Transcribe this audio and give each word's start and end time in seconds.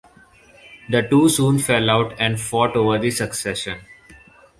The 0.89 1.03
two 1.07 1.29
soon 1.29 1.59
fell 1.59 1.87
out 1.91 2.15
and 2.19 2.41
fought 2.41 2.75
over 2.75 2.97
the 2.97 3.11
succession. 3.11 3.81